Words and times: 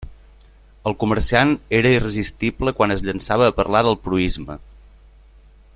El 0.91 0.95
comerciant 1.03 1.51
era 1.79 1.91
irresistible 1.97 2.73
quan 2.79 2.95
es 2.95 3.05
llançava 3.09 3.51
a 3.51 3.55
parlar 3.61 3.83
del 3.89 3.99
proïsme. 4.07 4.57